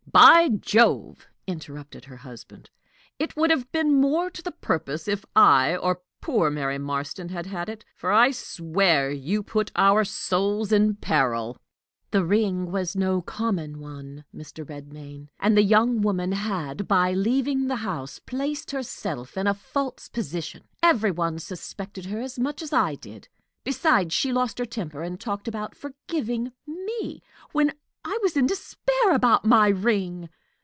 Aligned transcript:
"By 0.11 0.49
Jove!" 0.49 1.29
interrupted 1.47 2.03
her 2.05 2.17
husband, 2.17 2.69
"it 3.17 3.37
would 3.37 3.49
have 3.49 3.71
been 3.71 3.95
more 4.01 4.29
to 4.29 4.41
the 4.43 4.51
purpose 4.51 5.07
if 5.07 5.23
I, 5.37 5.73
or 5.77 6.01
poor 6.19 6.49
Mary 6.51 6.77
Marston, 6.77 7.29
had 7.29 7.45
had 7.45 7.69
it; 7.69 7.85
for 7.95 8.11
I 8.11 8.31
swear 8.31 9.09
you 9.09 9.41
put 9.41 9.71
our 9.73 10.03
souls 10.03 10.73
in 10.73 10.95
peril!" 10.95 11.57
"The 12.09 12.25
ring 12.25 12.73
was 12.73 12.93
no 12.93 13.21
common 13.21 13.79
one, 13.79 14.25
Mr. 14.35 14.65
Redmain; 14.69 15.29
and 15.39 15.55
the 15.55 15.63
young 15.63 16.01
woman 16.01 16.33
had, 16.33 16.89
by 16.89 17.13
leaving 17.13 17.67
the 17.67 17.77
house, 17.77 18.19
placed 18.19 18.71
herself 18.71 19.37
in 19.37 19.47
a 19.47 19.53
false 19.53 20.09
position: 20.09 20.65
every 20.83 21.11
one 21.11 21.39
suspected 21.39 22.07
her 22.07 22.19
as 22.19 22.37
much 22.37 22.61
as 22.61 22.73
I 22.73 22.95
did. 22.95 23.29
Besides, 23.63 24.13
she 24.13 24.33
lost 24.33 24.59
her 24.59 24.65
temper, 24.65 25.03
and 25.03 25.17
talked 25.17 25.47
about 25.47 25.73
forgiving 25.73 26.51
me, 26.67 27.21
when 27.53 27.71
I 28.03 28.17
was 28.23 28.35
in 28.35 28.47
despair 28.47 29.11
about 29.13 29.45
my 29.45 29.67
ring!" 29.67 30.29